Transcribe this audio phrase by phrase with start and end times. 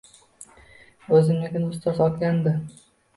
[1.17, 2.55] O‘zimnikini ustoz olgandi